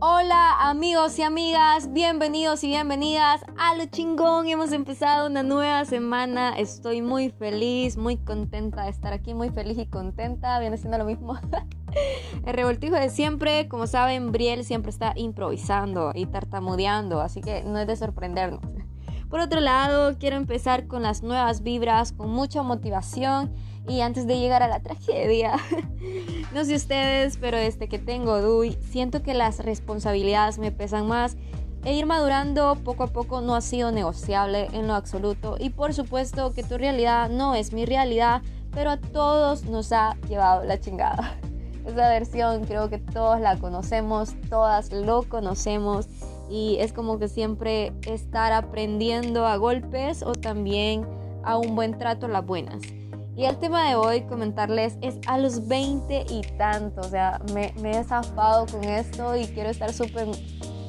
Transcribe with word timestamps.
Hola 0.00 0.68
amigos 0.68 1.18
y 1.18 1.22
amigas, 1.22 1.92
bienvenidos 1.92 2.64
y 2.64 2.68
bienvenidas 2.68 3.42
a 3.56 3.74
Lo 3.76 3.86
Chingón. 3.86 4.48
Hemos 4.48 4.72
empezado 4.72 5.28
una 5.28 5.42
nueva 5.42 5.84
semana. 5.84 6.56
Estoy 6.58 7.00
muy 7.00 7.30
feliz, 7.30 7.96
muy 7.96 8.16
contenta 8.16 8.84
de 8.84 8.90
estar 8.90 9.12
aquí, 9.12 9.34
muy 9.34 9.50
feliz 9.50 9.78
y 9.78 9.86
contenta. 9.86 10.58
Viene 10.58 10.76
siendo 10.76 10.98
lo 10.98 11.04
mismo. 11.04 11.38
El 12.44 12.54
revoltijo 12.54 12.96
de 12.96 13.08
siempre, 13.08 13.68
como 13.68 13.86
saben, 13.86 14.32
Briel 14.32 14.64
siempre 14.64 14.90
está 14.90 15.12
improvisando 15.16 16.10
y 16.14 16.26
tartamudeando, 16.26 17.20
así 17.20 17.40
que 17.40 17.62
no 17.62 17.78
es 17.78 17.86
de 17.86 17.96
sorprendernos. 17.96 18.73
Por 19.28 19.40
otro 19.40 19.60
lado, 19.60 20.16
quiero 20.18 20.36
empezar 20.36 20.86
con 20.86 21.02
las 21.02 21.22
nuevas 21.22 21.62
vibras, 21.62 22.12
con 22.12 22.30
mucha 22.30 22.62
motivación 22.62 23.52
y 23.88 24.00
antes 24.00 24.26
de 24.26 24.38
llegar 24.38 24.62
a 24.62 24.68
la 24.68 24.80
tragedia. 24.80 25.56
no 26.54 26.64
sé 26.64 26.74
ustedes, 26.74 27.36
pero 27.38 27.56
desde 27.56 27.88
que 27.88 27.98
tengo 27.98 28.40
DUI, 28.40 28.78
siento 28.80 29.22
que 29.22 29.34
las 29.34 29.58
responsabilidades 29.58 30.58
me 30.58 30.72
pesan 30.72 31.06
más 31.06 31.36
e 31.84 31.94
ir 31.94 32.06
madurando 32.06 32.76
poco 32.82 33.04
a 33.04 33.06
poco 33.08 33.40
no 33.42 33.54
ha 33.54 33.60
sido 33.60 33.92
negociable 33.92 34.68
en 34.72 34.86
lo 34.86 34.94
absoluto 34.94 35.56
y 35.60 35.68
por 35.68 35.92
supuesto 35.92 36.54
que 36.54 36.62
tu 36.62 36.78
realidad 36.78 37.28
no 37.28 37.54
es 37.54 37.72
mi 37.72 37.84
realidad, 37.84 38.40
pero 38.72 38.90
a 38.90 38.96
todos 38.96 39.64
nos 39.64 39.92
ha 39.92 40.16
llevado 40.28 40.64
la 40.64 40.80
chingada. 40.80 41.36
Esa 41.84 42.08
versión 42.08 42.64
creo 42.64 42.88
que 42.88 42.98
todos 42.98 43.38
la 43.40 43.58
conocemos, 43.58 44.34
todas 44.48 44.90
lo 44.92 45.24
conocemos 45.24 46.08
y 46.50 46.76
es 46.80 46.92
como 46.92 47.18
que 47.18 47.28
siempre 47.28 47.92
estar 48.06 48.52
aprendiendo 48.52 49.46
a 49.46 49.56
golpes 49.56 50.22
o 50.22 50.32
también 50.32 51.06
a 51.42 51.56
un 51.58 51.74
buen 51.74 51.98
trato 51.98 52.28
las 52.28 52.44
buenas. 52.44 52.82
Y 53.36 53.46
el 53.46 53.58
tema 53.58 53.88
de 53.88 53.96
hoy 53.96 54.22
comentarles 54.22 54.96
es 55.00 55.18
a 55.26 55.38
los 55.38 55.66
20 55.66 56.26
y 56.30 56.42
tanto, 56.56 57.00
o 57.00 57.08
sea, 57.08 57.40
me, 57.52 57.74
me 57.80 57.98
he 57.98 58.04
zafado 58.04 58.66
con 58.66 58.84
esto 58.84 59.34
y 59.36 59.46
quiero 59.46 59.70
estar 59.70 59.92
súper, 59.92 60.28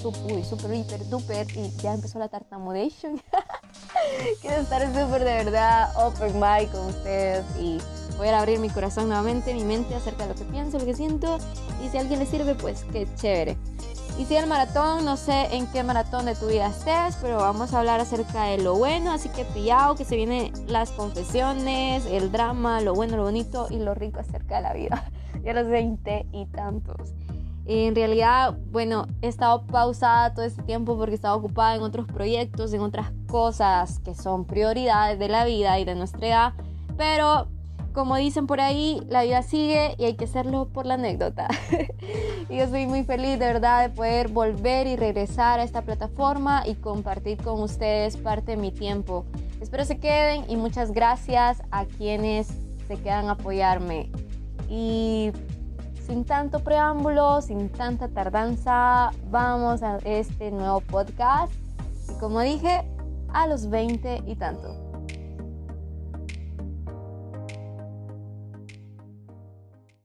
súper, 0.00 0.42
súper, 0.44 0.74
hiper, 0.74 1.08
duper 1.10 1.46
y 1.54 1.70
ya 1.82 1.92
empezó 1.92 2.18
la 2.18 2.28
tartamudation. 2.28 3.20
quiero 4.40 4.56
estar 4.56 4.86
súper 4.86 5.24
de 5.24 5.44
verdad 5.44 5.90
open 5.96 6.40
mind 6.40 6.72
con 6.72 6.86
ustedes 6.86 7.44
y 7.60 7.78
a 8.28 8.38
abrir 8.38 8.58
mi 8.58 8.68
corazón 8.68 9.08
nuevamente, 9.08 9.54
mi 9.54 9.64
mente 9.64 9.94
acerca 9.94 10.24
de 10.24 10.30
lo 10.30 10.34
que 10.34 10.44
pienso, 10.44 10.78
lo 10.78 10.84
que 10.84 10.94
siento 10.94 11.38
y 11.82 11.88
si 11.88 11.96
a 11.96 12.00
alguien 12.00 12.18
le 12.18 12.26
sirve, 12.26 12.54
pues 12.54 12.84
qué 12.92 13.08
chévere. 13.16 13.56
Y 14.20 14.26
si 14.26 14.36
el 14.36 14.46
maratón, 14.46 15.06
no 15.06 15.16
sé 15.16 15.56
en 15.56 15.66
qué 15.68 15.82
maratón 15.82 16.26
de 16.26 16.34
tu 16.34 16.48
vida 16.48 16.66
estés, 16.66 17.16
pero 17.22 17.38
vamos 17.38 17.72
a 17.72 17.78
hablar 17.78 18.00
acerca 18.00 18.44
de 18.44 18.58
lo 18.58 18.74
bueno, 18.74 19.12
así 19.12 19.30
que 19.30 19.46
pillado 19.46 19.94
que 19.94 20.04
se 20.04 20.14
vienen 20.14 20.52
las 20.66 20.90
confesiones, 20.90 22.04
el 22.04 22.30
drama, 22.30 22.82
lo 22.82 22.92
bueno, 22.92 23.16
lo 23.16 23.22
bonito 23.22 23.66
y 23.70 23.78
lo 23.78 23.94
rico 23.94 24.20
acerca 24.20 24.56
de 24.56 24.62
la 24.62 24.74
vida. 24.74 25.10
Ya 25.42 25.54
los 25.54 25.68
20 25.68 26.26
y 26.32 26.44
tantos. 26.48 27.14
En 27.64 27.94
realidad, 27.94 28.58
bueno, 28.70 29.06
he 29.22 29.28
estado 29.28 29.64
pausada 29.64 30.34
todo 30.34 30.44
este 30.44 30.62
tiempo 30.64 30.98
porque 30.98 31.14
estaba 31.14 31.34
ocupada 31.34 31.76
en 31.76 31.80
otros 31.80 32.06
proyectos, 32.06 32.74
en 32.74 32.82
otras 32.82 33.10
cosas 33.26 34.00
que 34.00 34.14
son 34.14 34.44
prioridades 34.44 35.18
de 35.18 35.28
la 35.28 35.46
vida 35.46 35.78
y 35.78 35.86
de 35.86 35.94
nuestra 35.94 36.26
edad, 36.26 36.52
pero 36.98 37.48
como 37.92 38.16
dicen 38.16 38.46
por 38.46 38.60
ahí, 38.60 39.02
la 39.08 39.22
vida 39.22 39.42
sigue 39.42 39.94
y 39.98 40.04
hay 40.04 40.14
que 40.14 40.24
hacerlo 40.24 40.68
por 40.68 40.86
la 40.86 40.94
anécdota. 40.94 41.48
y 42.48 42.56
yo 42.56 42.64
estoy 42.64 42.86
muy 42.86 43.04
feliz 43.04 43.38
de 43.38 43.46
verdad 43.46 43.88
de 43.88 43.94
poder 43.94 44.28
volver 44.28 44.86
y 44.86 44.96
regresar 44.96 45.60
a 45.60 45.64
esta 45.64 45.82
plataforma 45.82 46.62
y 46.66 46.74
compartir 46.74 47.38
con 47.38 47.60
ustedes 47.60 48.16
parte 48.16 48.52
de 48.52 48.56
mi 48.56 48.70
tiempo. 48.72 49.24
Espero 49.60 49.84
se 49.84 49.98
queden 49.98 50.44
y 50.48 50.56
muchas 50.56 50.92
gracias 50.92 51.62
a 51.70 51.84
quienes 51.84 52.48
se 52.86 52.96
quedan 52.96 53.28
a 53.28 53.32
apoyarme. 53.32 54.10
Y 54.68 55.32
sin 56.06 56.24
tanto 56.24 56.60
preámbulo, 56.60 57.42
sin 57.42 57.68
tanta 57.68 58.08
tardanza, 58.08 59.10
vamos 59.30 59.82
a 59.82 59.98
este 60.04 60.50
nuevo 60.50 60.80
podcast. 60.80 61.52
Y 62.08 62.18
como 62.18 62.40
dije, 62.40 62.82
a 63.32 63.46
los 63.46 63.68
20 63.68 64.24
y 64.26 64.36
tanto. 64.36 64.89